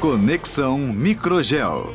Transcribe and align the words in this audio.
Conexão 0.00 0.78
Microgel. 0.78 1.94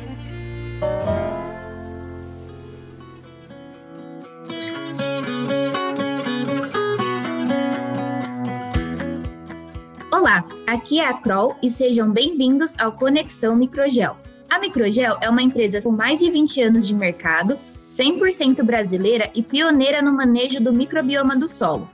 Olá, 10.10 10.44
aqui 10.66 11.00
é 11.00 11.06
a 11.06 11.14
Kroll 11.14 11.56
e 11.62 11.70
sejam 11.70 12.10
bem-vindos 12.10 12.74
ao 12.78 12.92
Conexão 12.92 13.54
Microgel. 13.54 14.16
A 14.48 14.58
Microgel 14.58 15.18
é 15.20 15.28
uma 15.28 15.42
empresa 15.42 15.82
com 15.82 15.90
mais 15.90 16.20
de 16.20 16.30
20 16.30 16.62
anos 16.62 16.86
de 16.86 16.94
mercado, 16.94 17.58
100% 17.88 18.62
brasileira 18.62 19.30
e 19.34 19.42
pioneira 19.42 20.02
no 20.02 20.12
manejo 20.12 20.60
do 20.60 20.72
microbioma 20.72 21.36
do 21.36 21.48
solo. 21.48 21.88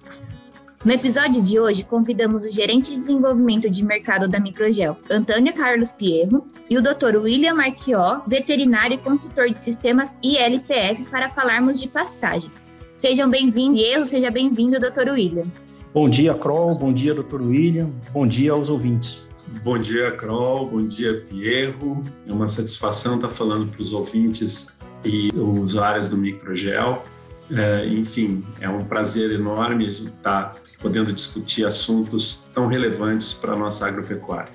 No 0.85 0.93
episódio 0.93 1.41
de 1.41 1.59
hoje, 1.59 1.83
convidamos 1.83 2.45
o 2.45 2.51
gerente 2.51 2.91
de 2.91 2.99
desenvolvimento 2.99 3.71
de 3.71 3.83
mercado 3.83 4.29
da 4.29 4.39
Microgel, 4.39 4.99
Antônio 5.09 5.55
Carlos 5.55 5.91
Pierro, 5.91 6.47
e 6.69 6.77
o 6.77 6.83
Dr. 6.83 7.17
William 7.17 7.55
Marquió, 7.55 8.21
veterinário 8.27 8.97
e 8.97 8.99
consultor 8.99 9.49
de 9.49 9.57
sistemas 9.57 10.15
ILPF, 10.23 11.05
para 11.11 11.31
falarmos 11.31 11.81
de 11.81 11.89
pastagem. 11.89 12.51
Sejam 12.95 13.31
bem-vindos, 13.31 13.81
Pierro, 13.81 14.05
seja 14.05 14.31
bem-vindo, 14.31 14.79
Dr. 14.79 15.13
William. 15.13 15.47
Bom 15.95 16.07
dia, 16.09 16.35
Kroll, 16.35 16.75
bom 16.75 16.93
dia, 16.93 17.15
Dr. 17.15 17.41
William, 17.41 17.91
bom 18.13 18.27
dia 18.27 18.53
aos 18.53 18.69
ouvintes. 18.69 19.27
Bom 19.63 19.79
dia, 19.79 20.11
Kroll, 20.11 20.69
bom 20.69 20.87
dia, 20.87 21.25
Pierro. 21.31 22.05
É 22.27 22.33
uma 22.33 22.49
satisfação 22.49 23.15
estar 23.15 23.31
falando 23.31 23.71
para 23.71 23.81
os 23.81 23.93
ouvintes 23.93 24.77
e 25.05 25.29
usuários 25.35 26.09
do 26.09 26.17
Microgel. 26.17 27.05
É, 27.51 27.87
enfim, 27.87 28.45
é 28.61 28.69
um 28.69 28.85
prazer 28.85 29.31
enorme 29.33 29.87
a 29.87 29.89
estar 29.89 30.55
podendo 30.81 31.13
discutir 31.13 31.65
assuntos 31.65 32.43
tão 32.55 32.67
relevantes 32.67 33.35
para 33.35 33.53
a 33.53 33.57
nossa 33.57 33.87
agropecuária. 33.87 34.53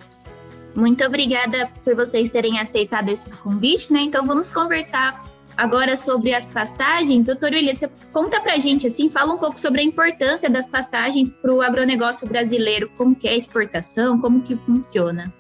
Muito 0.75 1.03
obrigada 1.03 1.69
por 1.83 1.95
vocês 1.95 2.29
terem 2.29 2.59
aceitado 2.59 3.09
esse 3.09 3.35
convite, 3.37 3.91
né? 3.91 4.01
Então 4.01 4.25
vamos 4.25 4.51
conversar 4.51 5.25
agora 5.57 5.97
sobre 5.97 6.33
as 6.33 6.47
pastagens. 6.47 7.25
Doutor 7.25 7.51
William, 7.51 7.73
conta 8.13 8.39
pra 8.39 8.57
gente 8.57 8.87
assim, 8.87 9.09
fala 9.09 9.33
um 9.33 9.37
pouco 9.37 9.59
sobre 9.59 9.81
a 9.81 9.83
importância 9.83 10.49
das 10.49 10.67
pastagens 10.69 11.29
para 11.29 11.53
o 11.53 11.61
agronegócio 11.61 12.27
brasileiro, 12.27 12.89
como 12.95 13.15
que 13.15 13.27
é 13.27 13.31
a 13.31 13.37
exportação, 13.37 14.21
como 14.21 14.41
que 14.41 14.55
funciona. 14.55 15.33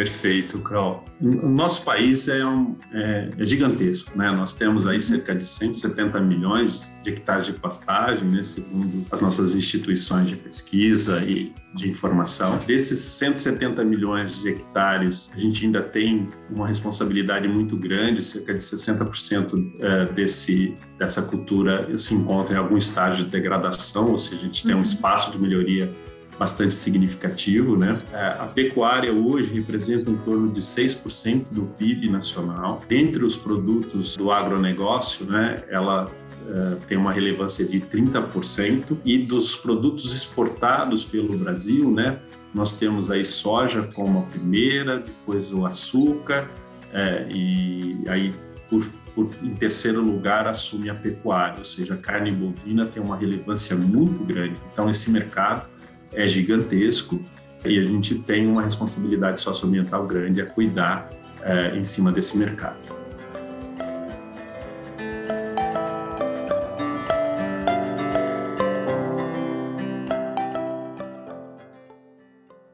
Perfeito, 0.00 0.58
Carol. 0.60 1.04
O 1.20 1.46
nosso 1.46 1.84
país 1.84 2.26
é, 2.26 2.42
um, 2.42 2.74
é, 2.90 3.28
é, 3.38 3.44
gigantesco, 3.44 4.16
né? 4.16 4.30
Nós 4.30 4.54
temos 4.54 4.86
aí 4.86 4.98
cerca 4.98 5.34
de 5.34 5.44
170 5.46 6.18
milhões 6.20 6.96
de 7.02 7.10
hectares 7.10 7.44
de 7.44 7.52
pastagem, 7.52 8.26
né? 8.26 8.42
segundo 8.42 9.06
as 9.10 9.20
nossas 9.20 9.54
instituições 9.54 10.26
de 10.30 10.36
pesquisa 10.36 11.22
e 11.22 11.52
de 11.74 11.90
informação. 11.90 12.58
Desses 12.66 12.98
170 12.98 13.84
milhões 13.84 14.40
de 14.40 14.48
hectares, 14.48 15.30
a 15.34 15.38
gente 15.38 15.66
ainda 15.66 15.82
tem 15.82 16.30
uma 16.48 16.66
responsabilidade 16.66 17.46
muito 17.46 17.76
grande, 17.76 18.24
cerca 18.24 18.54
de 18.54 18.60
60% 18.60 19.72
é, 19.80 20.06
desse, 20.06 20.74
dessa 20.98 21.20
cultura 21.20 21.98
se 21.98 22.14
encontra 22.14 22.54
em 22.54 22.58
algum 22.58 22.78
estágio 22.78 23.26
de 23.26 23.30
degradação, 23.30 24.12
ou 24.12 24.16
seja, 24.16 24.40
a 24.40 24.44
gente 24.46 24.64
tem 24.64 24.72
um 24.72 24.78
uhum. 24.78 24.82
espaço 24.82 25.30
de 25.30 25.38
melhoria 25.38 25.92
bastante 26.40 26.74
significativo. 26.74 27.76
Né? 27.76 28.00
É, 28.14 28.26
a 28.38 28.46
pecuária 28.46 29.12
hoje 29.12 29.52
representa 29.52 30.10
em 30.10 30.16
torno 30.16 30.50
de 30.50 30.62
6% 30.62 31.50
do 31.52 31.66
PIB 31.76 32.08
nacional. 32.08 32.82
Dentre 32.88 33.22
os 33.22 33.36
produtos 33.36 34.16
do 34.16 34.32
agronegócio, 34.32 35.26
né, 35.26 35.62
ela 35.68 36.10
é, 36.48 36.76
tem 36.86 36.96
uma 36.96 37.12
relevância 37.12 37.66
de 37.66 37.78
30%, 37.78 38.96
e 39.04 39.18
dos 39.18 39.54
produtos 39.54 40.16
exportados 40.16 41.04
pelo 41.04 41.36
Brasil, 41.36 41.90
né, 41.90 42.18
nós 42.54 42.76
temos 42.76 43.10
aí 43.10 43.24
soja 43.24 43.82
como 43.82 44.20
a 44.20 44.22
primeira, 44.22 44.98
depois 44.98 45.52
o 45.52 45.66
açúcar, 45.66 46.50
é, 46.90 47.28
e 47.30 48.02
aí 48.08 48.34
por, 48.70 48.82
por, 49.14 49.30
em 49.42 49.54
terceiro 49.54 50.00
lugar 50.00 50.48
assume 50.48 50.88
a 50.88 50.94
pecuária, 50.94 51.58
ou 51.58 51.64
seja, 51.64 51.94
a 51.94 51.96
carne 51.98 52.32
bovina 52.32 52.86
tem 52.86 53.02
uma 53.02 53.16
relevância 53.16 53.76
muito 53.76 54.24
grande. 54.24 54.56
Então 54.72 54.88
esse 54.88 55.10
mercado 55.10 55.66
é 56.12 56.26
gigantesco 56.26 57.22
e 57.64 57.78
a 57.78 57.82
gente 57.82 58.18
tem 58.20 58.46
uma 58.46 58.62
responsabilidade 58.62 59.40
socioambiental 59.40 60.06
grande 60.06 60.40
a 60.40 60.46
cuidar 60.46 61.10
é, 61.42 61.76
em 61.76 61.84
cima 61.84 62.10
desse 62.10 62.38
mercado. 62.38 63.00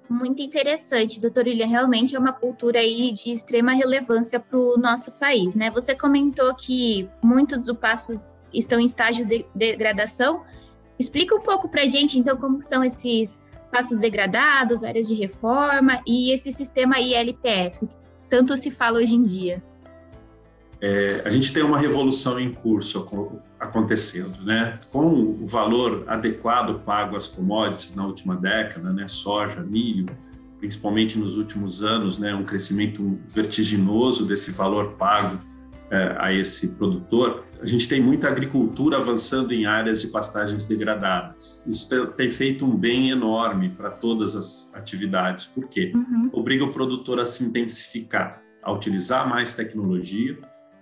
Muito 0.09 0.43
interessante, 0.43 1.21
doutor 1.21 1.47
William. 1.47 1.67
Realmente 1.67 2.15
é 2.15 2.19
uma 2.19 2.33
cultura 2.33 2.79
aí 2.79 3.13
de 3.13 3.33
extrema 3.33 3.73
relevância 3.73 4.39
para 4.39 4.59
o 4.59 4.77
nosso 4.77 5.13
país, 5.13 5.55
né? 5.55 5.71
Você 5.71 5.95
comentou 5.95 6.55
que 6.55 7.09
muitos 7.23 7.63
dos 7.63 7.77
passos 7.77 8.37
estão 8.53 8.79
em 8.79 8.87
estágios 8.87 9.27
de 9.27 9.47
degradação 9.55 10.45
Explica 10.99 11.35
um 11.35 11.41
pouco 11.41 11.69
para 11.69 11.83
a 11.83 11.87
gente, 11.87 12.19
então, 12.19 12.37
como 12.37 12.63
são 12.63 12.83
esses 12.83 13.41
passos 13.71 13.99
degradados, 13.99 14.83
áreas 14.83 15.07
de 15.07 15.15
reforma 15.15 16.01
e 16.07 16.33
esse 16.33 16.51
sistema 16.53 16.99
ILPF, 16.99 17.87
que 17.87 17.97
tanto 18.31 18.57
se 18.57 18.71
fala 18.71 18.99
hoje 18.99 19.15
em 19.15 19.23
dia. 19.23 19.63
É, 20.81 21.23
a 21.25 21.29
gente 21.29 21.53
tem 21.53 21.63
uma 21.63 21.79
revolução 21.79 22.39
em 22.39 22.53
curso 22.53 23.07
acontecendo, 23.59 24.43
né? 24.45 24.79
Com 24.91 25.07
o 25.41 25.47
valor 25.47 26.05
adequado 26.07 26.81
pago 26.85 27.17
às 27.17 27.29
commodities 27.29 27.95
na 27.95 28.07
última 28.07 28.37
década, 28.37 28.93
né? 28.93 29.09
Soja, 29.09 29.63
milho, 29.63 30.07
principalmente 30.59 31.19
nos 31.19 31.37
últimos 31.37 31.83
anos, 31.83 32.19
né? 32.19 32.35
Um 32.35 32.45
crescimento 32.45 33.19
vertiginoso 33.29 34.27
desse 34.27 34.53
valor 34.53 34.93
pago 34.93 35.41
a 36.19 36.33
esse 36.33 36.75
produtor, 36.77 37.45
a 37.61 37.67
gente 37.67 37.89
tem 37.89 38.01
muita 38.01 38.29
agricultura 38.29 38.99
avançando 38.99 39.53
em 39.53 39.67
áreas 39.67 40.01
de 40.01 40.09
pastagens 40.09 40.67
degradadas. 40.67 41.65
Isso 41.67 42.07
tem 42.09 42.31
feito 42.31 42.65
um 42.65 42.77
bem 42.77 43.11
enorme 43.11 43.71
para 43.71 43.91
todas 43.91 44.35
as 44.35 44.75
atividades, 44.75 45.47
porque 45.47 45.93
uhum. 45.95 46.31
obriga 46.33 46.65
o 46.65 46.73
produtor 46.73 47.21
a 47.21 47.25
se 47.25 47.45
intensificar, 47.45 48.43
a 48.63 48.73
utilizar 48.73 49.29
mais 49.29 49.55
tecnologia 49.55 50.37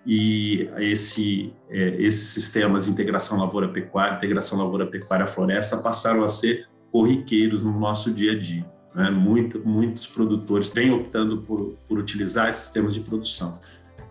e 0.07 0.69
esse, 0.79 1.53
é, 1.71 1.97
esses 2.03 2.29
sistemas 2.29 2.87
de 2.87 2.93
integração 2.93 3.39
lavoura-pecuária, 3.39 4.17
integração 4.17 4.59
lavoura-pecuária-floresta 4.59 5.79
passaram 5.79 6.25
a 6.25 6.29
ser 6.29 6.67
corriqueiros 6.91 7.63
no 7.63 7.79
nosso 7.79 8.13
dia 8.13 8.33
a 8.33 8.39
dia. 8.39 8.67
Né? 8.95 9.11
Muito, 9.11 9.67
muitos 9.67 10.07
produtores 10.07 10.71
têm 10.71 10.93
optando 10.93 11.39
por, 11.43 11.77
por 11.89 11.99
utilizar 11.99 12.49
esses 12.49 12.65
sistemas 12.65 12.95
de 12.95 13.01
produção. 13.01 13.59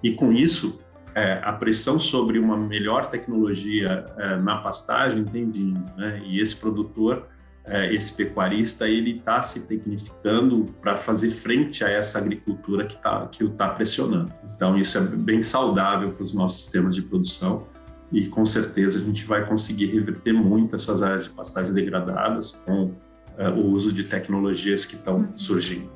E 0.03 0.11
com 0.11 0.33
isso, 0.33 0.79
é, 1.15 1.39
a 1.43 1.53
pressão 1.53 1.99
sobre 1.99 2.39
uma 2.39 2.57
melhor 2.57 3.05
tecnologia 3.05 4.05
é, 4.17 4.37
na 4.37 4.57
pastagem 4.57 5.23
tem 5.23 5.49
vindo, 5.49 5.83
né? 5.95 6.21
E 6.25 6.39
esse 6.39 6.55
produtor, 6.55 7.27
é, 7.65 7.93
esse 7.93 8.15
pecuarista, 8.15 8.87
ele 8.87 9.17
está 9.17 9.41
se 9.41 9.67
tecnificando 9.67 10.73
para 10.81 10.97
fazer 10.97 11.29
frente 11.29 11.83
a 11.83 11.89
essa 11.89 12.17
agricultura 12.17 12.85
que, 12.85 12.95
tá, 12.95 13.27
que 13.27 13.43
o 13.43 13.47
está 13.47 13.69
pressionando. 13.69 14.33
Então, 14.55 14.77
isso 14.77 14.97
é 14.97 15.01
bem 15.01 15.41
saudável 15.41 16.11
para 16.13 16.23
os 16.23 16.33
nossos 16.33 16.63
sistemas 16.63 16.95
de 16.95 17.03
produção 17.03 17.67
e 18.11 18.27
com 18.27 18.45
certeza 18.45 18.99
a 18.99 19.01
gente 19.01 19.25
vai 19.25 19.45
conseguir 19.45 19.87
reverter 19.87 20.33
muito 20.33 20.75
essas 20.75 21.01
áreas 21.01 21.25
de 21.25 21.31
pastagem 21.31 21.73
degradadas 21.73 22.63
com 22.65 22.91
é, 23.37 23.49
o 23.49 23.65
uso 23.65 23.91
de 23.91 24.03
tecnologias 24.03 24.85
que 24.85 24.95
estão 24.95 25.27
surgindo. 25.35 25.91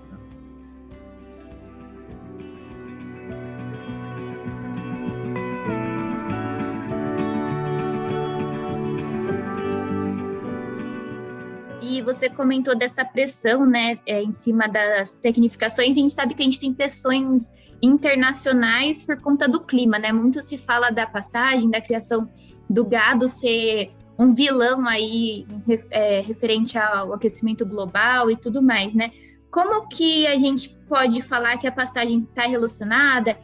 Comentou 12.37 12.77
dessa 12.77 13.03
pressão, 13.03 13.65
né, 13.65 13.97
é, 14.05 14.21
em 14.21 14.31
cima 14.31 14.67
das 14.67 15.15
tecnificações, 15.15 15.97
a 15.97 15.99
gente 15.99 16.13
sabe 16.13 16.35
que 16.35 16.43
a 16.43 16.45
gente 16.45 16.59
tem 16.59 16.71
pressões 16.71 17.51
internacionais 17.81 19.03
por 19.03 19.19
conta 19.19 19.47
do 19.47 19.63
clima, 19.65 19.99
né? 19.99 20.11
Muito 20.11 20.41
se 20.41 20.57
fala 20.57 20.89
da 20.89 21.05
pastagem, 21.05 21.69
da 21.69 21.81
criação 21.81 22.29
do 22.69 22.85
gado 22.85 23.27
ser 23.27 23.91
um 24.17 24.33
vilão 24.33 24.87
aí 24.87 25.45
é, 25.91 26.21
referente 26.21 26.77
ao 26.77 27.13
aquecimento 27.13 27.65
global 27.65 28.31
e 28.31 28.35
tudo 28.35 28.61
mais, 28.61 28.93
né? 28.93 29.11
Como 29.51 29.87
que 29.87 30.27
a 30.27 30.37
gente 30.37 30.69
pode 30.87 31.21
falar 31.21 31.57
que 31.57 31.67
a 31.67 31.71
pastagem 31.71 32.27
está 32.29 32.43
relacionada? 32.47 33.37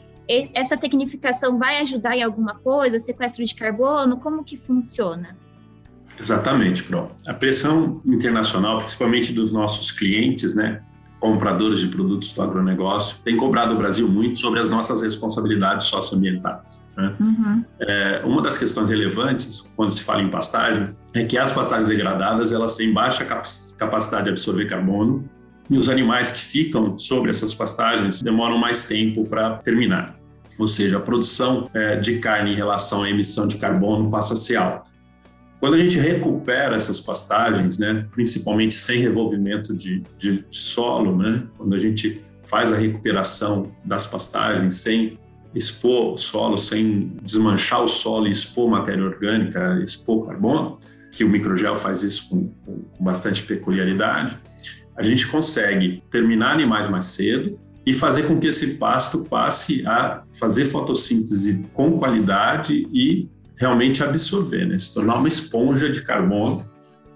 Essa 0.54 0.78
tecnificação 0.78 1.57
vai 1.57 1.80
ajudar 1.80 2.16
em 2.16 2.24
alguma 2.24 2.56
coisa? 2.56 3.00
Sequestro 3.00 3.44
de 3.44 3.56
carbono? 3.56 4.19
Como 4.19 4.44
que 4.44 4.57
funciona? 4.57 5.38
Exatamente, 6.19 6.83
Pro. 6.83 7.07
A 7.27 7.33
pressão 7.33 8.01
internacional, 8.07 8.77
principalmente 8.77 9.33
dos 9.33 9.51
nossos 9.51 9.92
clientes, 9.92 10.56
né, 10.56 10.81
compradores 11.24 11.80
de 11.80 11.88
produtos 11.88 12.33
do 12.33 12.42
agronegócio, 12.42 13.19
têm 13.24 13.38
cobrado 13.38 13.74
o 13.74 13.77
Brasil 13.77 14.10
muito 14.10 14.38
sobre 14.38 14.60
as 14.60 14.69
nossas 14.69 15.01
responsabilidades 15.01 15.88
socioambientais. 15.88 16.86
Né? 16.98 17.15
Uhum. 17.18 17.65
É, 17.80 18.21
uma 18.25 18.42
das 18.42 18.57
questões 18.57 18.89
relevantes 18.89 19.71
quando 19.75 19.92
se 19.92 20.04
fala 20.04 20.21
em 20.21 20.30
pastagem 20.30 20.94
é 21.13 21.24
que 21.24 21.38
as 21.38 21.54
pastagens 21.54 21.88
degradadas 21.88 22.51
elas 22.51 22.75
têm 22.75 22.92
baixa 22.92 23.24
capacidade 23.24 24.25
de 24.25 24.31
absorver 24.31 24.66
carbono 24.66 25.24
e 25.69 25.77
os 25.77 25.88
animais 25.88 26.30
que 26.30 26.39
ficam 26.39 26.98
sobre 26.98 27.31
essas 27.31 27.56
pastagens 27.56 28.21
demoram 28.21 28.57
mais 28.57 28.86
tempo 28.86 29.24
para 29.24 29.57
terminar. 29.59 30.18
Ou 30.59 30.68
seja, 30.68 30.98
a 30.98 31.00
produção 31.00 31.69
é, 31.74 31.95
de 31.95 32.19
carne 32.19 32.51
em 32.51 32.56
relação 32.56 33.04
à 33.04 33.09
emissão 33.09 33.48
de 33.48 33.57
carbono 33.57 34.09
passa 34.09 34.33
a 34.33 34.38
ser 34.38 34.57
alta. 34.57 34.92
Quando 35.63 35.75
a 35.75 35.77
gente 35.77 35.98
recupera 35.98 36.75
essas 36.75 37.00
pastagens, 37.00 37.77
né, 37.77 38.06
principalmente 38.12 38.75
sem 38.75 39.00
revolvimento 39.00 39.74
de, 39.77 40.04
de, 40.18 40.39
de 40.39 40.45
solo, 40.50 41.18
né, 41.18 41.42
quando 41.57 41.74
a 41.74 41.80
gente 41.80 42.21
faz 42.45 42.74
a 42.74 42.75
recuperação 42.75 43.74
das 43.86 44.06
pastagens 44.06 44.75
sem 44.81 45.18
expor 45.56 46.15
o 46.15 46.18
solo, 46.18 46.57
sem 46.57 47.13
desmanchar 47.21 47.81
o 47.81 47.88
solo 47.88 48.27
e 48.27 48.31
expor 48.31 48.69
matéria 48.69 49.06
orgânica, 49.06 49.80
expor 49.81 50.27
carbono, 50.27 50.75
que 51.13 51.24
o 51.24 51.30
microgel 51.30 51.75
faz 51.77 52.04
isso 52.04 52.30
com, 52.30 52.50
com 52.66 53.01
bastante 53.01 53.44
peculiaridade, 53.44 54.38
a 54.98 55.01
gente 55.01 55.25
consegue 55.27 56.04
terminar 56.09 56.51
animais 56.51 56.89
mais 56.89 57.06
cedo 57.06 57.57
e 57.86 57.94
fazer 57.94 58.24
com 58.24 58.38
que 58.38 58.48
esse 58.48 58.75
pasto 58.75 59.24
passe 59.24 59.88
a 59.88 60.24
fazer 60.38 60.66
fotossíntese 60.66 61.66
com 61.71 61.98
qualidade 61.98 62.86
e 62.92 63.30
realmente 63.58 64.04
absorver, 64.04 64.66
né? 64.66 64.78
se 64.80 64.94
tornar 64.94 65.16
uma 65.16 65.28
esponja 65.28 65.92
de 65.92 66.02
carbono. 66.02 66.66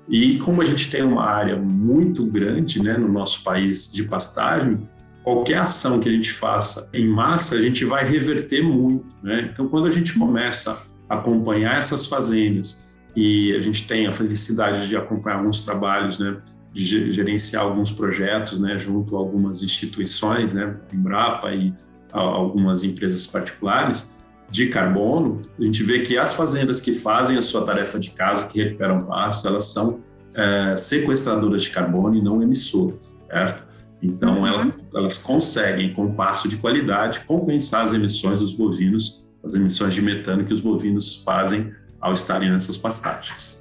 E 0.10 0.38
como 0.38 0.62
a 0.62 0.66
gente 0.66 0.90
tem 0.90 1.04
uma 1.04 1.24
área 1.24 1.58
muito 1.58 2.26
grande 2.26 2.82
né, 2.82 2.98
no 2.98 3.12
nosso 3.12 3.44
país 3.44 3.92
de 3.92 4.04
pastagem, 4.04 4.88
qualquer 5.24 5.58
ação 5.58 6.00
que 6.00 6.08
a 6.08 6.12
gente 6.12 6.32
faça 6.32 6.90
em 6.94 7.06
massa, 7.06 7.56
a 7.56 7.62
gente 7.62 7.84
vai 7.84 8.08
reverter 8.08 8.64
muito. 8.64 9.16
Né? 9.22 9.50
Então, 9.52 9.68
quando 9.68 9.88
a 9.88 9.92
gente 9.92 10.18
começa 10.18 10.84
a 11.10 11.16
acompanhar 11.16 11.78
essas 11.78 12.08
fazendas 12.08 12.96
e 13.14 13.54
a 13.54 13.60
gente 13.60 13.88
tem 13.88 14.08
a 14.08 14.14
felicidade 14.14 14.88
de 14.88 14.96
acompanhar 14.96 15.40
alguns 15.40 15.66
trabalhos, 15.66 16.20
né, 16.20 16.38
de 16.72 17.12
gerenciar 17.12 17.64
alguns 17.64 17.92
projetos, 17.92 18.60
né, 18.60 18.78
junto 18.78 19.16
a 19.18 19.20
algumas 19.20 19.64
instituições, 19.64 20.54
né, 20.54 20.78
Embrapa 20.94 21.52
e 21.52 21.74
algumas 22.12 22.84
empresas 22.84 23.28
particulares, 23.28 24.17
de 24.50 24.68
carbono, 24.68 25.38
a 25.60 25.62
gente 25.62 25.84
vê 25.84 26.00
que 26.00 26.18
as 26.18 26.36
fazendas 26.36 26.80
que 26.80 26.94
fazem 26.94 27.38
a 27.38 27.42
sua 27.42 27.66
tarefa 27.66 28.00
de 28.00 28.12
casa, 28.12 28.48
que 28.48 28.64
recuperam 28.64 29.06
pasto, 29.06 29.48
elas 29.48 29.66
são 29.66 30.00
é, 30.34 30.76
sequestradoras 30.78 31.64
de 31.64 31.72
carbono 31.72 32.16
e 32.16 32.22
não 32.22 32.42
emissoras, 32.42 33.18
certo? 33.28 33.68
Então, 34.02 34.40
uhum. 34.40 34.48
elas, 34.48 34.70
elas 34.94 35.18
conseguem, 35.18 35.94
com 35.94 36.14
pasto 36.14 36.48
de 36.48 36.58
qualidade, 36.58 37.22
compensar 37.22 37.84
as 37.84 37.94
emissões 37.94 38.40
dos 38.40 38.54
bovinos, 38.54 39.28
as 39.44 39.56
emissões 39.56 39.96
de 39.96 40.02
metano 40.02 40.46
que 40.46 40.54
os 40.54 40.62
bovinos 40.62 41.24
fazem 41.24 41.74
ao 42.00 42.14
estarem 42.14 42.52
nessas 42.52 42.78
pastagens. 42.78 43.60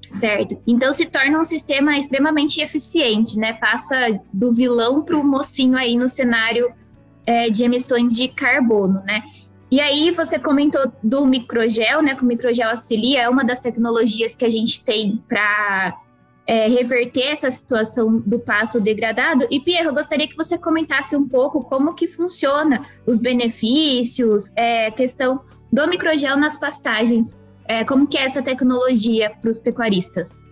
Certo. 0.00 0.60
Então 0.66 0.92
se 0.92 1.06
torna 1.06 1.38
um 1.38 1.44
sistema 1.44 1.96
extremamente 1.96 2.60
eficiente, 2.60 3.38
né? 3.38 3.54
Passa 3.54 4.20
do 4.32 4.52
vilão 4.52 5.02
para 5.02 5.16
o 5.16 5.24
mocinho 5.24 5.76
aí 5.76 5.96
no 5.96 6.08
cenário 6.08 6.72
é, 7.26 7.48
de 7.50 7.64
emissões 7.64 8.14
de 8.14 8.28
carbono, 8.28 9.02
né? 9.04 9.22
E 9.70 9.80
aí 9.80 10.10
você 10.10 10.38
comentou 10.38 10.92
do 11.02 11.24
microgel, 11.24 12.02
né? 12.02 12.14
Que 12.14 12.22
o 12.22 12.26
microgel 12.26 12.68
auxilia, 12.68 13.22
é 13.22 13.28
uma 13.28 13.44
das 13.44 13.58
tecnologias 13.58 14.34
que 14.34 14.44
a 14.44 14.50
gente 14.50 14.84
tem 14.84 15.16
para 15.28 15.96
é, 16.46 16.68
reverter 16.68 17.28
essa 17.28 17.50
situação 17.50 18.18
do 18.20 18.38
pasto 18.38 18.80
degradado. 18.80 19.46
E 19.50 19.60
Pierre, 19.60 19.86
eu 19.86 19.94
gostaria 19.94 20.28
que 20.28 20.36
você 20.36 20.58
comentasse 20.58 21.16
um 21.16 21.26
pouco 21.26 21.64
como 21.64 21.94
que 21.94 22.06
funciona 22.06 22.84
os 23.06 23.18
benefícios, 23.18 24.50
é, 24.56 24.90
questão 24.90 25.40
do 25.72 25.88
microgel 25.88 26.36
nas 26.36 26.56
pastagens, 26.58 27.40
é, 27.66 27.84
como 27.84 28.06
que 28.06 28.18
é 28.18 28.24
essa 28.24 28.42
tecnologia 28.42 29.30
para 29.40 29.50
os 29.50 29.58
pecuaristas. 29.58 30.42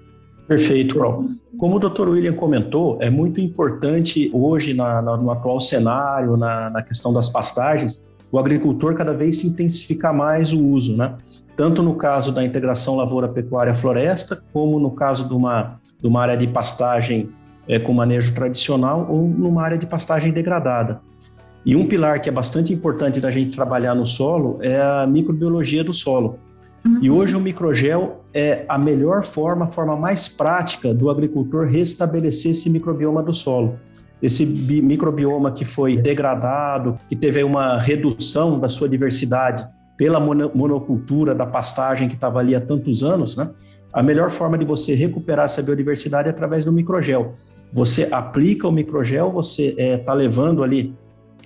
Perfeito, 0.51 0.97
Carol. 0.97 1.27
Como 1.57 1.77
o 1.77 1.79
Dr. 1.79 2.09
William 2.09 2.33
comentou, 2.33 2.99
é 3.01 3.09
muito 3.09 3.41
importante 3.41 4.29
hoje, 4.35 4.75
na, 4.75 5.01
na, 5.01 5.17
no 5.17 5.31
atual 5.31 5.61
cenário, 5.61 6.37
na, 6.37 6.69
na, 6.71 6.83
questão 6.83 7.13
das 7.13 7.29
pastagens, 7.29 8.11
o 8.33 8.37
agricultor 8.37 8.95
cada 8.97 9.15
vez 9.15 9.39
se 9.39 9.47
intensificar 9.47 10.13
mais 10.13 10.53
o 10.53 10.67
uso, 10.67 10.97
né? 10.97 11.15
Tanto 11.55 11.85
no 11.85 11.95
caso 11.95 12.33
da 12.33 12.45
integração 12.45 12.97
lavoura-pecuária-floresta, 12.97 14.43
como 14.53 14.81
no 14.81 14.91
caso 14.91 15.29
de 15.29 15.35
uma, 15.35 15.79
de 16.01 16.09
uma 16.09 16.21
área 16.21 16.37
de 16.37 16.49
pastagem 16.49 17.31
é, 17.69 17.79
com 17.79 17.93
manejo 17.93 18.35
tradicional 18.35 19.07
ou 19.09 19.23
numa 19.23 19.63
área 19.63 19.79
de 19.79 19.87
pastagem 19.87 20.33
degradada. 20.33 21.01
E 21.65 21.77
um 21.77 21.87
pilar 21.87 22.21
que 22.21 22.29
é 22.29 22.33
bastante 22.33 22.73
importante 22.73 23.21
da 23.21 23.31
gente 23.31 23.55
trabalhar 23.55 23.95
no 23.95 24.05
solo 24.05 24.59
é 24.63 24.81
a 24.81 25.07
microbiologia 25.07 25.85
do 25.85 25.95
solo. 25.95 26.41
Uhum. 26.85 26.99
E 27.01 27.09
hoje 27.09 27.37
o 27.37 27.41
microgel 27.41 28.20
é 28.33 28.65
a 28.69 28.79
melhor 28.79 29.25
forma, 29.25 29.65
a 29.65 29.69
forma 29.69 29.97
mais 29.97 30.29
prática 30.29 30.95
do 30.95 31.11
agricultor 31.11 31.67
restabelecer 31.67 32.53
esse 32.53 32.71
microbioma 32.71 33.23
do 33.23 33.35
solo. 33.35 33.79
Esse 34.23 34.45
microbioma 34.45 35.51
que 35.51 35.65
foi 35.65 35.97
degradado, 35.97 36.99
que 37.09 37.17
teve 37.17 37.43
uma 37.43 37.79
redução 37.79 38.61
da 38.61 38.69
sua 38.69 38.89
diversidade 38.89 39.67
pela 39.97 40.21
monocultura 40.21 41.35
da 41.35 41.47
pastagem 41.47 42.09
que 42.09 42.15
estava 42.15 42.39
ali 42.39 42.55
há 42.55 42.61
tantos 42.61 43.03
anos, 43.03 43.37
né? 43.37 43.51
A 43.93 44.03
melhor 44.03 44.31
forma 44.31 44.57
de 44.57 44.65
você 44.65 44.95
recuperar 44.95 45.47
essa 45.47 45.63
biodiversidade 45.63 46.29
é 46.29 46.31
através 46.31 46.65
do 46.65 46.73
microgel. 46.73 47.35
Você 47.73 48.09
aplica 48.11 48.69
o 48.69 48.73
microgel, 48.73 49.33
você 49.33 49.69
está 49.69 49.83
é, 49.83 49.99
tá 49.99 50.13
levando 50.13 50.63
ali 50.63 50.95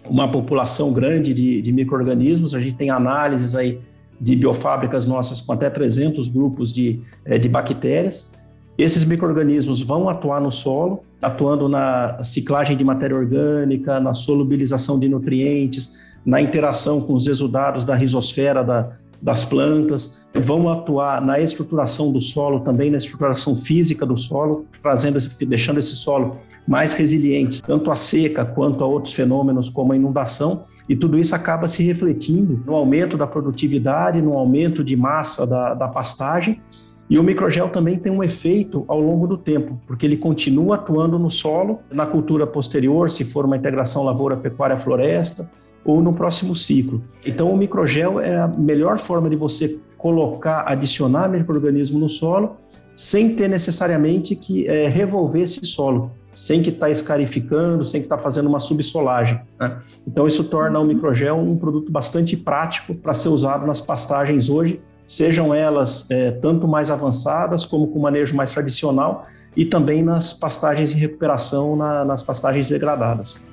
uma 0.08 0.30
população 0.30 0.92
grande 0.92 1.32
de, 1.32 1.62
de 1.62 1.72
micro-organismos, 1.72 2.54
a 2.54 2.60
gente 2.60 2.76
tem 2.76 2.90
análises 2.90 3.54
aí 3.54 3.80
de 4.20 4.36
biofábricas 4.36 5.06
nossas 5.06 5.40
com 5.40 5.52
até 5.52 5.68
300 5.68 6.28
grupos 6.28 6.72
de, 6.72 7.00
eh, 7.24 7.38
de 7.38 7.48
bactérias. 7.48 8.32
Esses 8.76 9.04
micro-organismos 9.04 9.82
vão 9.82 10.08
atuar 10.08 10.40
no 10.40 10.50
solo, 10.50 11.04
atuando 11.22 11.68
na 11.68 12.22
ciclagem 12.22 12.76
de 12.76 12.84
matéria 12.84 13.16
orgânica, 13.16 14.00
na 14.00 14.12
solubilização 14.14 14.98
de 14.98 15.08
nutrientes, 15.08 16.00
na 16.24 16.40
interação 16.40 17.00
com 17.00 17.14
os 17.14 17.26
exudados 17.26 17.84
da 17.84 17.94
risosfera 17.94 18.64
da, 18.64 18.96
das 19.24 19.42
plantas, 19.42 20.20
vão 20.34 20.70
atuar 20.70 21.18
na 21.24 21.40
estruturação 21.40 22.12
do 22.12 22.20
solo, 22.20 22.60
também 22.60 22.90
na 22.90 22.98
estruturação 22.98 23.56
física 23.56 24.04
do 24.04 24.18
solo, 24.18 24.66
trazendo, 24.82 25.18
deixando 25.48 25.78
esse 25.78 25.96
solo 25.96 26.36
mais 26.68 26.92
resiliente, 26.92 27.62
tanto 27.62 27.90
à 27.90 27.96
seca 27.96 28.44
quanto 28.44 28.84
a 28.84 28.86
outros 28.86 29.14
fenômenos 29.14 29.70
como 29.70 29.94
a 29.94 29.96
inundação, 29.96 30.64
e 30.86 30.94
tudo 30.94 31.18
isso 31.18 31.34
acaba 31.34 31.66
se 31.66 31.82
refletindo 31.82 32.62
no 32.66 32.74
aumento 32.74 33.16
da 33.16 33.26
produtividade, 33.26 34.20
no 34.20 34.36
aumento 34.36 34.84
de 34.84 34.94
massa 34.94 35.46
da, 35.46 35.72
da 35.72 35.88
pastagem. 35.88 36.60
E 37.08 37.18
o 37.18 37.22
microgel 37.22 37.70
também 37.70 37.98
tem 37.98 38.12
um 38.12 38.22
efeito 38.22 38.84
ao 38.86 39.00
longo 39.00 39.26
do 39.26 39.38
tempo, 39.38 39.80
porque 39.86 40.04
ele 40.04 40.18
continua 40.18 40.74
atuando 40.74 41.18
no 41.18 41.30
solo, 41.30 41.80
na 41.90 42.04
cultura 42.04 42.46
posterior, 42.46 43.10
se 43.10 43.24
for 43.24 43.46
uma 43.46 43.56
integração 43.56 44.02
lavoura-pecuária-floresta, 44.04 45.50
ou 45.84 46.02
no 46.02 46.12
próximo 46.12 46.54
ciclo. 46.54 47.02
Então, 47.26 47.52
o 47.52 47.56
microgel 47.56 48.20
é 48.20 48.36
a 48.36 48.48
melhor 48.48 48.98
forma 48.98 49.28
de 49.28 49.36
você 49.36 49.78
colocar, 49.98 50.64
adicionar 50.66 51.28
microorganismo 51.28 51.98
no 51.98 52.08
solo, 52.08 52.56
sem 52.94 53.34
ter 53.34 53.48
necessariamente 53.48 54.36
que 54.36 54.66
é, 54.68 54.88
revolver 54.88 55.42
esse 55.42 55.64
solo 55.66 56.10
sem 56.34 56.60
que 56.60 56.70
está 56.70 56.90
escarificando, 56.90 57.84
sem 57.84 58.00
que 58.00 58.06
está 58.06 58.18
fazendo 58.18 58.48
uma 58.48 58.58
subsolagem. 58.58 59.40
Né? 59.58 59.78
Então, 60.06 60.26
isso 60.26 60.44
torna 60.44 60.78
o 60.80 60.84
microgel 60.84 61.36
um 61.36 61.56
produto 61.56 61.90
bastante 61.90 62.36
prático 62.36 62.94
para 62.94 63.14
ser 63.14 63.28
usado 63.28 63.66
nas 63.66 63.80
pastagens 63.80 64.50
hoje, 64.50 64.80
sejam 65.06 65.54
elas 65.54 66.10
é, 66.10 66.32
tanto 66.32 66.66
mais 66.66 66.90
avançadas 66.90 67.64
como 67.64 67.88
com 67.88 68.00
manejo 68.00 68.34
mais 68.34 68.50
tradicional 68.50 69.26
e 69.56 69.64
também 69.64 70.02
nas 70.02 70.32
pastagens 70.32 70.90
de 70.90 70.96
recuperação, 70.98 71.76
na, 71.76 72.04
nas 72.04 72.22
pastagens 72.22 72.68
degradadas. 72.68 73.46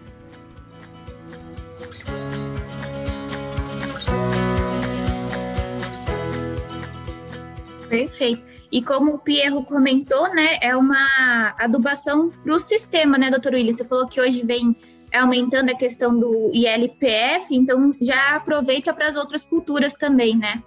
Perfeito. 7.91 8.41
E 8.71 8.81
como 8.81 9.15
o 9.15 9.19
Pierro 9.19 9.65
comentou, 9.65 10.33
né, 10.33 10.57
é 10.61 10.73
uma 10.77 11.53
adubação 11.59 12.29
para 12.29 12.55
o 12.55 12.59
sistema, 12.59 13.17
né, 13.17 13.29
doutor 13.29 13.53
William? 13.53 13.73
Você 13.73 13.83
falou 13.83 14.07
que 14.07 14.21
hoje 14.21 14.45
vem 14.45 14.73
aumentando 15.13 15.71
a 15.71 15.75
questão 15.75 16.17
do 16.17 16.49
ILPF, 16.53 17.53
então 17.53 17.93
já 18.01 18.37
aproveita 18.37 18.93
para 18.93 19.09
as 19.09 19.17
outras 19.17 19.43
culturas 19.43 19.93
também, 19.93 20.37
né? 20.37 20.63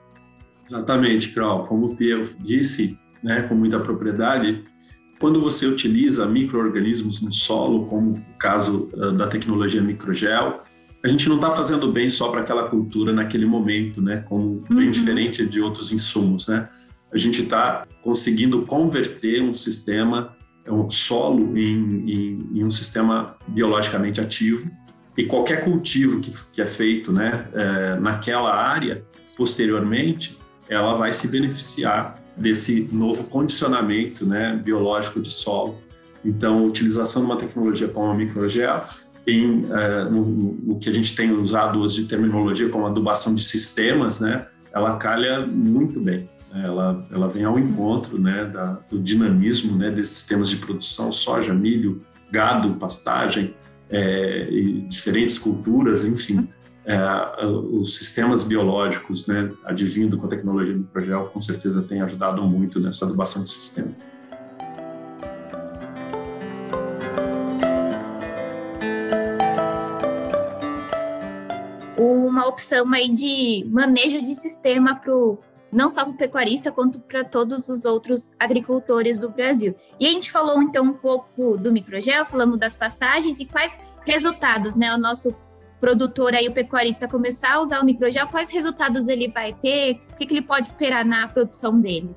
Exatamente, 0.66 1.32
Carol. 1.32 1.64
Como 1.64 1.86
o 1.86 1.96
Pierro 1.96 2.24
disse, 2.40 2.98
né, 3.22 3.40
com 3.44 3.54
muita 3.54 3.80
propriedade, 3.80 4.62
quando 5.18 5.40
você 5.40 5.64
utiliza 5.64 6.26
micro-organismos 6.26 7.22
no 7.22 7.32
solo, 7.32 7.86
como 7.86 8.16
o 8.16 8.38
caso 8.38 8.90
uh, 8.92 9.12
da 9.12 9.26
tecnologia 9.28 9.80
microgel, 9.80 10.62
a 11.02 11.08
gente 11.08 11.26
não 11.26 11.36
está 11.36 11.50
fazendo 11.50 11.90
bem 11.90 12.10
só 12.10 12.30
para 12.30 12.42
aquela 12.42 12.68
cultura 12.68 13.14
naquele 13.14 13.46
momento, 13.46 14.02
né? 14.02 14.24
Como 14.28 14.62
bem 14.68 14.86
uhum. 14.86 14.90
diferente 14.90 15.46
de 15.46 15.62
outros 15.62 15.90
insumos, 15.90 16.48
né? 16.48 16.68
A 17.14 17.18
gente 17.18 17.42
está 17.42 17.86
conseguindo 18.02 18.66
converter 18.66 19.42
um 19.42 19.54
sistema 19.54 20.36
o 20.68 20.90
solo 20.90 21.56
em, 21.56 22.10
em, 22.10 22.48
em, 22.54 22.64
um 22.64 22.70
sistema 22.70 23.36
biologicamente 23.46 24.20
ativo 24.20 24.70
e 25.16 25.24
qualquer 25.24 25.62
cultivo 25.62 26.20
que, 26.20 26.32
que 26.52 26.60
é 26.60 26.66
feito 26.66 27.12
né, 27.12 27.46
é, 27.52 28.00
naquela 28.00 28.54
área, 28.54 29.04
posteriormente, 29.36 30.38
ela 30.68 30.96
vai 30.96 31.12
se 31.12 31.28
beneficiar 31.28 32.20
desse 32.36 32.88
novo 32.90 33.24
condicionamento 33.24 34.26
né, 34.26 34.60
biológico 34.64 35.20
de 35.20 35.30
solo. 35.30 35.78
Então, 36.24 36.66
utilização 36.66 37.22
de 37.22 37.30
uma 37.30 37.36
tecnologia 37.36 37.86
como 37.86 38.10
a 38.10 38.14
microgel, 38.14 38.82
em, 39.26 39.64
uh, 39.64 40.10
no, 40.10 40.26
no, 40.26 40.78
que 40.78 40.88
a 40.88 40.92
gente 40.92 41.14
tem 41.14 41.30
usado 41.30 41.78
hoje 41.80 42.02
de 42.02 42.08
terminologia 42.08 42.68
como 42.68 42.86
adubação 42.86 43.34
de 43.34 43.42
sistemas, 43.42 44.20
né, 44.20 44.46
ela 44.72 44.96
calha 44.96 45.46
muito 45.46 46.00
bem. 46.00 46.28
Né, 46.54 46.62
ela, 46.64 47.06
ela 47.10 47.28
vem 47.28 47.44
ao 47.44 47.58
encontro 47.58 48.18
né, 48.18 48.46
da, 48.46 48.78
do 48.88 48.98
dinamismo 48.98 49.76
né, 49.76 49.90
desses 49.90 50.18
sistemas 50.18 50.48
de 50.48 50.58
produção, 50.58 51.10
soja, 51.10 51.52
milho, 51.52 52.02
gado, 52.30 52.76
pastagem, 52.76 53.54
é, 53.90 54.48
diferentes 54.88 55.38
culturas, 55.38 56.04
enfim 56.04 56.48
é, 56.84 57.46
os 57.46 57.96
sistemas 57.96 58.44
biológicos, 58.44 59.26
né, 59.26 59.50
advindo 59.64 60.18
com 60.18 60.26
a 60.26 60.28
tecnologia 60.28 60.76
do 60.76 60.84
Progel, 60.84 61.26
com 61.26 61.40
certeza 61.40 61.82
tem 61.82 62.02
ajudado 62.02 62.42
muito 62.42 62.78
nessa 62.78 63.06
adubação 63.06 63.42
de 63.42 63.50
sistemas. 63.50 64.12
Uma 71.96 72.46
opção 72.48 72.92
aí 72.92 73.08
de 73.08 73.66
manejo 73.70 74.20
de 74.20 74.34
sistema 74.34 74.96
para 74.96 75.12
não 75.74 75.90
só 75.90 76.04
para 76.04 76.12
o 76.12 76.16
pecuarista, 76.16 76.70
quanto 76.70 77.00
para 77.00 77.24
todos 77.24 77.68
os 77.68 77.84
outros 77.84 78.30
agricultores 78.38 79.18
do 79.18 79.28
Brasil. 79.28 79.74
E 79.98 80.06
a 80.06 80.10
gente 80.10 80.30
falou 80.30 80.62
então 80.62 80.84
um 80.84 80.94
pouco 80.94 81.56
do 81.58 81.72
microgel, 81.72 82.24
falamos 82.24 82.58
das 82.58 82.76
pastagens 82.76 83.40
e 83.40 83.44
quais 83.44 83.76
resultados 84.06 84.74
né, 84.74 84.94
o 84.94 84.98
nosso 84.98 85.34
produtor 85.80 86.32
aí, 86.32 86.48
o 86.48 86.54
pecuarista, 86.54 87.08
começar 87.08 87.54
a 87.54 87.60
usar 87.60 87.80
o 87.80 87.84
microgel, 87.84 88.28
quais 88.28 88.50
resultados 88.52 89.08
ele 89.08 89.28
vai 89.28 89.52
ter? 89.52 90.00
O 90.12 90.16
que, 90.16 90.26
que 90.26 90.34
ele 90.34 90.42
pode 90.42 90.66
esperar 90.66 91.04
na 91.04 91.28
produção 91.28 91.78
dele? 91.78 92.14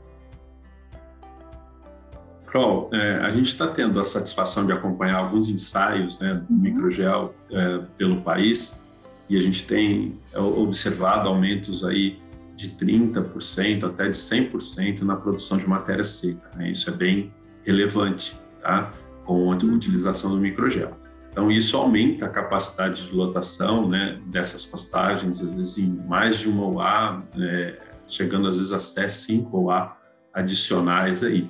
Carol, 2.45 2.89
é, 2.93 3.17
a 3.17 3.29
gente 3.29 3.47
está 3.47 3.67
tendo 3.67 3.99
a 3.99 4.05
satisfação 4.05 4.65
de 4.65 4.71
acompanhar 4.71 5.17
alguns 5.17 5.49
ensaios 5.49 6.19
né, 6.19 6.35
do 6.35 6.53
uhum. 6.53 6.61
microgel 6.61 7.35
é, 7.51 7.79
pelo 7.97 8.21
país 8.21 8.87
e 9.29 9.35
a 9.35 9.41
gente 9.41 9.65
tem 9.65 10.17
observado 10.33 11.27
aumentos 11.27 11.83
aí 11.83 12.17
de 12.57 12.71
30% 12.71 13.83
até 13.83 14.09
de 14.09 14.17
100% 14.17 15.03
na 15.03 15.15
produção 15.15 15.59
de 15.59 15.69
matéria 15.69 16.03
seca. 16.03 16.49
Né? 16.55 16.71
Isso 16.71 16.89
é 16.89 16.93
bem 16.93 17.31
relevante, 17.63 18.35
tá? 18.59 18.91
Com 19.23 19.51
a 19.51 19.55
utilização 19.55 20.31
do 20.31 20.41
microgel. 20.41 20.97
Então, 21.29 21.51
isso 21.51 21.77
aumenta 21.77 22.25
a 22.25 22.29
capacidade 22.29 23.05
de 23.05 23.13
lotação 23.13 23.87
né, 23.87 24.19
dessas 24.25 24.65
pastagens, 24.65 25.39
às 25.39 25.53
vezes 25.53 25.77
em 25.77 25.95
mais 26.07 26.39
de 26.39 26.49
uma 26.49 26.65
OA, 26.65 27.19
é, 27.39 27.79
chegando 28.07 28.47
às 28.47 28.57
vezes 28.57 28.73
até 28.73 29.07
cinco 29.07 29.65
OA 29.65 29.95
adicionais 30.33 31.23
aí. 31.23 31.47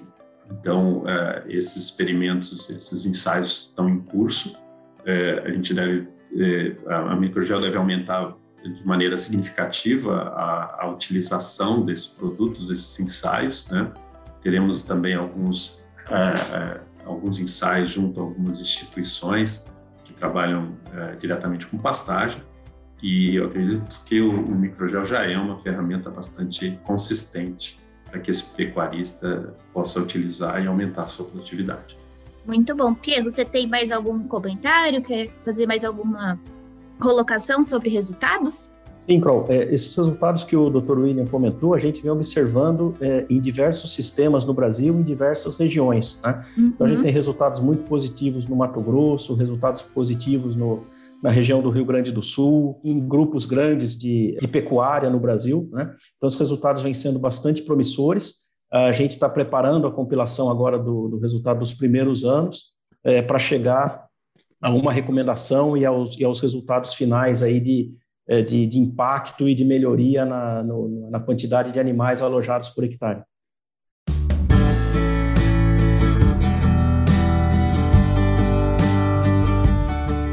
Então, 0.52 1.04
é, 1.08 1.46
esses 1.48 1.86
experimentos, 1.86 2.70
esses 2.70 3.06
ensaios 3.06 3.70
estão 3.70 3.88
em 3.88 4.02
curso. 4.02 4.58
É, 5.06 5.44
a 5.46 5.52
gente 5.52 5.74
deve, 5.74 6.06
é, 6.36 6.76
a 6.88 7.16
microgel 7.16 7.62
deve 7.62 7.78
aumentar 7.78 8.36
de 8.74 8.86
maneira 8.86 9.18
significativa 9.18 10.34
a, 10.36 10.86
a 10.86 10.90
utilização 10.90 11.86
desses 11.86 12.08
produtos, 12.08 12.68
desses 12.68 13.00
ensaios. 13.00 13.70
Né? 13.70 13.92
Teremos 14.42 14.84
também 14.84 15.16
alguns 15.16 15.86
é, 16.10 16.56
é, 16.56 16.82
alguns 17.06 17.40
ensaios 17.40 17.92
junto 17.92 18.20
a 18.20 18.24
algumas 18.24 18.62
instituições 18.62 19.76
trabalham 20.18 20.78
é, 20.94 21.16
diretamente 21.16 21.68
com 21.68 21.78
pastagem. 21.78 22.42
E 23.02 23.36
eu 23.36 23.46
acredito 23.46 24.04
que 24.06 24.20
o, 24.20 24.32
o 24.32 24.56
microgel 24.56 25.06
já 25.06 25.24
é 25.24 25.38
uma 25.38 25.60
ferramenta 25.60 26.10
bastante 26.10 26.80
consistente 26.84 27.80
para 28.06 28.20
que 28.20 28.32
esse 28.32 28.56
pecuarista 28.56 29.56
possa 29.72 30.00
utilizar 30.02 30.64
e 30.64 30.68
aumentar 30.68 31.04
a 31.04 31.08
sua 31.08 31.26
produtividade. 31.26 31.98
Muito 32.46 32.76
bom. 32.76 32.96
Pierre, 32.96 33.24
você 33.24 33.44
tem 33.46 33.68
mais 33.68 33.92
algum 33.92 34.24
comentário? 34.28 35.04
Quer 35.04 35.32
fazer 35.44 35.68
mais 35.68 35.84
alguma 35.84 36.40
colocação 37.00 37.64
sobre 37.64 37.90
resultados? 37.90 38.72
Sim, 39.10 39.22
Kroll. 39.22 39.46
É, 39.48 39.74
esses 39.74 39.96
resultados 39.96 40.44
que 40.44 40.56
o 40.56 40.70
Dr. 40.70 41.00
William 41.00 41.26
comentou, 41.26 41.74
a 41.74 41.80
gente 41.80 42.02
vem 42.02 42.12
observando 42.12 42.94
é, 43.00 43.26
em 43.30 43.40
diversos 43.40 43.94
sistemas 43.94 44.44
no 44.44 44.54
Brasil, 44.54 44.94
em 44.94 45.02
diversas 45.02 45.56
regiões. 45.56 46.20
Né? 46.22 46.46
Uhum. 46.58 46.66
Então, 46.68 46.86
a 46.86 46.90
gente 46.90 46.98
uhum. 46.98 47.04
tem 47.06 47.14
resultados 47.14 47.62
muito 47.62 47.84
positivos 47.84 48.46
no 48.46 48.56
Mato 48.58 48.82
Grosso, 48.82 49.34
resultados 49.34 49.82
positivos 49.82 50.58
no, 50.58 50.84
na 51.24 51.30
região 51.30 51.62
do 51.62 51.70
Rio 51.70 51.86
Grande 51.86 52.12
do 52.12 52.22
Sul, 52.22 52.82
em 52.84 53.00
grupos 53.00 53.46
grandes 53.46 53.98
de, 53.98 54.38
de 54.42 54.48
pecuária 54.48 55.10
no 55.10 55.22
Brasil. 55.22 55.70
Né? 55.72 55.90
Então, 56.18 56.28
os 56.28 56.36
resultados 56.36 56.84
vêm 56.84 56.94
sendo 56.94 57.18
bastante 57.18 57.62
promissores. 57.62 58.46
A 58.70 58.92
gente 58.92 59.12
está 59.12 59.30
preparando 59.30 59.88
a 59.88 59.92
compilação 59.92 60.50
agora 60.50 60.78
do, 60.78 61.08
do 61.08 61.18
resultado 61.20 61.60
dos 61.60 61.74
primeiros 61.74 62.26
anos 62.26 62.76
é, 63.06 63.22
para 63.22 63.40
chegar 63.40 64.07
a 64.62 64.70
uma 64.70 64.92
recomendação 64.92 65.78
e 65.78 65.86
aos, 65.86 66.18
e 66.18 66.24
aos 66.24 66.40
resultados 66.40 66.94
finais 66.94 67.42
aí 67.44 67.60
de 67.60 67.92
é, 68.30 68.42
de, 68.42 68.68
de, 68.68 68.78
impacto 68.78 69.48
e 69.48 69.56
de 69.56 69.64
melhoria 69.64 70.26
na, 70.26 70.62
no, 70.62 71.10
na 71.10 71.18
quantidade 71.18 71.72
de 71.72 71.80
animais 71.80 72.22
alojados 72.22 72.70
por 72.70 72.84
hectare. 72.84 73.24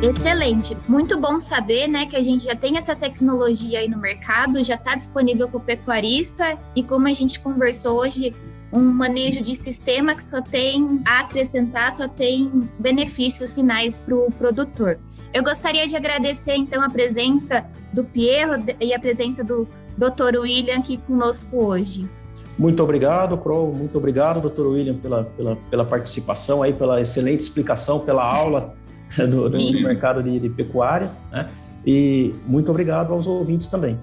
Excelente, 0.03 0.77
muito 0.87 1.19
bom 1.19 1.41
saber, 1.41 1.89
né, 1.89 2.05
que 2.05 2.15
a 2.15 2.23
gente 2.23 2.45
já 2.45 2.55
tem 2.55 2.77
essa 2.77 2.95
tecnologia 2.95 3.79
aí 3.79 3.89
no 3.89 3.97
mercado, 3.97 4.63
já 4.63 4.75
está 4.75 4.95
disponível 4.95 5.49
para 5.49 5.57
o 5.57 5.61
pecuarista 5.61 6.59
e 6.77 6.83
como 6.83 7.07
a 7.09 7.15
gente 7.15 7.41
conversou 7.41 8.01
hoje, 8.01 8.35
um 8.75 8.93
manejo 8.93 9.41
de 9.41 9.55
sistema 9.55 10.17
que 10.17 10.25
só 10.25 10.43
tem 10.43 11.01
a 11.07 11.21
acrescentar, 11.21 11.93
só 11.93 12.09
tem 12.09 12.51
benefícios 12.79 13.55
finais 13.55 14.01
para 14.01 14.17
o 14.17 14.31
produtor. 14.33 14.99
Eu 15.33 15.45
gostaria 15.45 15.87
de 15.87 15.97
agradecer, 15.97 16.57
então, 16.57 16.83
a 16.83 16.91
presença 16.91 17.65
do 17.93 18.03
Pierro 18.03 18.65
e 18.81 18.93
a 18.93 18.99
presença 18.99 19.45
do 19.45 19.67
Dr. 19.97 20.41
William 20.41 20.79
aqui 20.79 20.97
conosco 20.99 21.65
hoje. 21.65 22.11
Muito 22.59 22.83
obrigado, 22.83 23.39
Crow. 23.39 23.73
Muito 23.73 23.97
obrigado, 23.97 24.49
Dr. 24.49 24.67
William, 24.67 24.97
pela, 24.97 25.25
pela, 25.25 25.57
pela 25.57 25.85
participação 25.85 26.63
aí, 26.63 26.73
pela 26.73 27.01
excelente 27.01 27.41
explicação, 27.41 28.01
pela 28.01 28.25
aula 28.25 28.75
do, 29.17 29.49
do 29.51 29.57
mercado 29.57 30.21
de, 30.21 30.41
de 30.41 30.49
pecuária. 30.49 31.11
Né? 31.31 31.49
E 31.87 32.35
muito 32.47 32.71
obrigado 32.71 33.13
aos 33.13 33.27
ouvintes 33.27 33.69
também. 33.69 33.99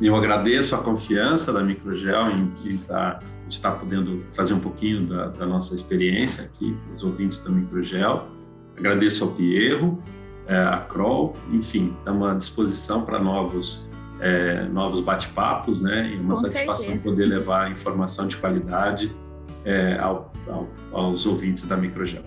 Eu 0.00 0.16
agradeço 0.16 0.74
a 0.74 0.78
confiança 0.78 1.52
da 1.52 1.62
Microgel 1.62 2.30
em, 2.30 2.52
estar, 2.64 3.18
tá, 3.18 3.20
estar 3.48 3.72
podendo 3.72 4.24
trazer 4.32 4.54
um 4.54 4.60
pouquinho 4.60 5.06
da, 5.06 5.28
da 5.28 5.46
nossa 5.46 5.74
experiência 5.74 6.44
aqui 6.44 6.74
para 6.84 6.94
os 6.94 7.04
ouvintes 7.04 7.44
da 7.44 7.50
Microgel. 7.50 8.28
Agradeço 8.78 9.24
ao 9.24 9.32
Pierro, 9.32 10.02
é, 10.46 10.56
a 10.56 10.78
Kroll, 10.78 11.36
enfim, 11.52 11.94
estamos 11.98 12.28
à 12.28 12.34
disposição 12.34 13.02
para 13.02 13.18
novos, 13.18 13.90
é, 14.20 14.62
novos 14.68 15.02
bate-papos, 15.02 15.82
né? 15.82 16.10
E 16.14 16.16
uma 16.16 16.30
Com 16.30 16.36
satisfação 16.36 16.94
certeza. 16.94 17.04
poder 17.04 17.26
levar 17.26 17.70
informação 17.70 18.26
de 18.26 18.38
qualidade 18.38 19.14
é, 19.66 19.98
ao, 19.98 20.32
ao, 20.48 20.66
aos 20.92 21.26
ouvintes 21.26 21.68
da 21.68 21.76
Microgel. 21.76 22.22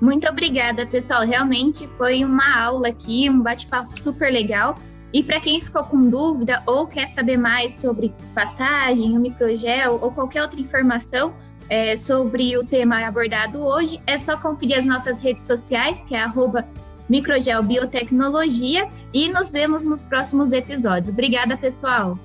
Muito 0.00 0.28
obrigada, 0.28 0.86
pessoal. 0.86 1.26
Realmente 1.26 1.88
foi 1.98 2.24
uma 2.24 2.58
aula 2.58 2.88
aqui, 2.88 3.28
um 3.28 3.42
bate-papo 3.42 4.00
super 4.00 4.32
legal. 4.32 4.76
E 5.12 5.22
para 5.22 5.40
quem 5.40 5.60
ficou 5.60 5.82
com 5.84 6.08
dúvida 6.08 6.62
ou 6.66 6.86
quer 6.86 7.08
saber 7.08 7.36
mais 7.36 7.74
sobre 7.74 8.14
pastagem, 8.34 9.16
o 9.16 9.20
microgel 9.20 9.98
ou 10.00 10.12
qualquer 10.12 10.42
outra 10.42 10.60
informação 10.60 11.34
é, 11.68 11.96
sobre 11.96 12.56
o 12.56 12.64
tema 12.64 13.04
abordado 13.06 13.60
hoje, 13.60 14.00
é 14.06 14.16
só 14.16 14.36
conferir 14.36 14.78
as 14.78 14.86
nossas 14.86 15.20
redes 15.20 15.42
sociais, 15.42 16.02
que 16.02 16.14
é 16.14 16.22
arroba 16.22 16.64
Microgel 17.08 17.62
Biotecnologia, 17.62 18.88
e 19.12 19.28
nos 19.28 19.50
vemos 19.50 19.82
nos 19.82 20.04
próximos 20.04 20.52
episódios. 20.52 21.08
Obrigada, 21.08 21.56
pessoal! 21.56 22.16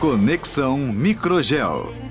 Conexão 0.00 0.78
Microgel 0.78 2.01